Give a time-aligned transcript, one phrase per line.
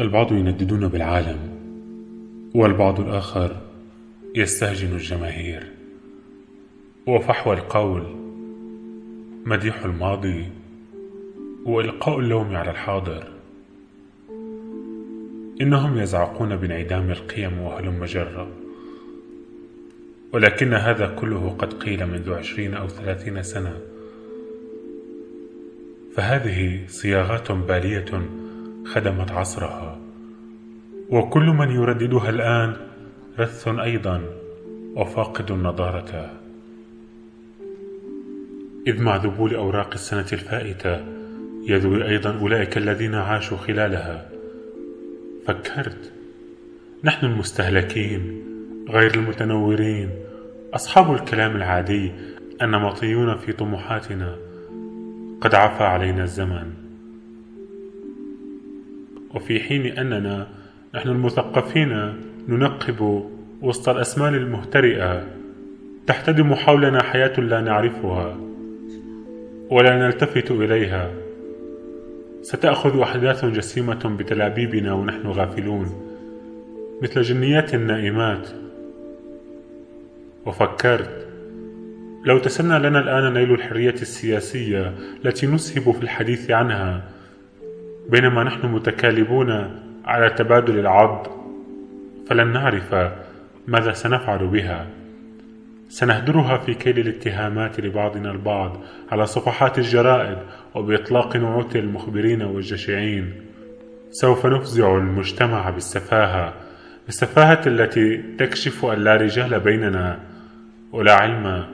[0.00, 1.38] البعض ينددون بالعالم
[2.54, 3.56] والبعض الآخر
[4.34, 5.66] يستهجن الجماهير.
[7.06, 8.02] وفحوى القول
[9.44, 10.44] مديح الماضي
[11.64, 13.24] وإلقاء اللوم على الحاضر.
[15.60, 18.48] إنهم يزعقون بانعدام القيم وهلم جرة
[20.32, 23.78] ولكن هذا كله قد قيل منذ عشرين أو ثلاثين سنة.
[26.14, 28.22] فهذه صياغات بالية
[28.84, 29.89] خدمت عصرها.
[31.10, 32.76] وكل من يرددها الآن
[33.38, 34.22] رث أيضا
[34.96, 36.30] وفاقد النضارة
[38.86, 41.04] إذ مع ذبول أوراق السنة الفائتة
[41.66, 44.28] يذوي أيضا أولئك الذين عاشوا خلالها.
[45.46, 46.12] فكرت
[47.04, 48.42] نحن المستهلكين
[48.88, 50.10] غير المتنورين.
[50.74, 52.12] أصحاب الكلام العادي
[52.62, 54.36] النمطيون في طموحاتنا
[55.40, 56.72] قد عفى علينا الزمن.
[59.34, 60.59] وفي حين أننا
[60.94, 62.14] نحن المثقفين
[62.48, 63.24] ننقب
[63.62, 65.26] وسط الأسمال المهترئة
[66.06, 68.36] تحتدم حولنا حياة لا نعرفها
[69.70, 71.10] ولا نلتفت إليها.
[72.42, 75.86] ستأخذ أحداث جسيمة بتلابيبنا ونحن غافلون
[77.02, 78.48] مثل جنيات نائمات.
[80.46, 81.26] وفكرت
[82.24, 87.02] لو تسنى لنا الآن نيل الحرية السياسية التي نسهب في الحديث عنها
[88.08, 91.26] بينما نحن متكالبون على تبادل العض
[92.26, 92.94] فلن نعرف
[93.66, 94.86] ماذا سنفعل بها.
[95.88, 98.80] سنهدرها في كيل الاتهامات لبعضنا البعض
[99.12, 100.38] على صفحات الجرائد
[100.74, 103.32] وبإطلاق نعوت المخبرين والجشعين.
[104.10, 106.54] سوف نفزع المجتمع بالسفاهة
[107.06, 110.20] بالسفاهة التي تكشف أن لا رجال بيننا
[110.92, 111.66] ولا علم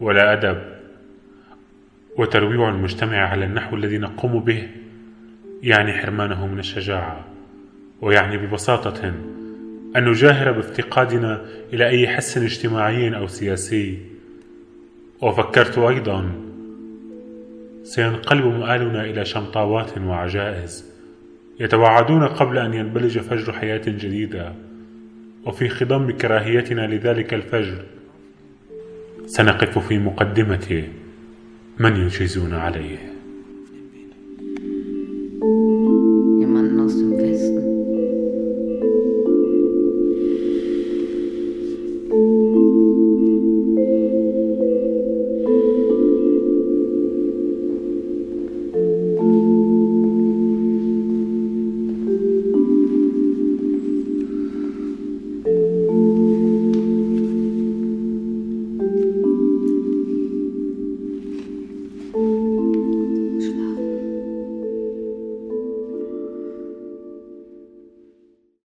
[0.00, 0.62] ولا أدب.
[2.18, 4.68] وترويع المجتمع على النحو الذي نقوم به
[5.62, 7.29] يعني حرمانه من الشجاعة.
[8.02, 9.08] ويعني ببساطة
[9.96, 13.98] أن نجاهر بافتقادنا إلى أي حس اجتماعي أو سياسي.
[15.22, 16.32] وفكرت أيضا
[17.82, 20.84] سينقلب مآلنا إلى شمطاوات وعجائز
[21.60, 24.54] يتوعدون قبل أن ينبلج فجر حياة جديدة.
[25.46, 27.82] وفي خضم كراهيتنا لذلك الفجر
[29.26, 30.84] سنقف في مقدمة
[31.78, 33.19] من يجيزون عليه؟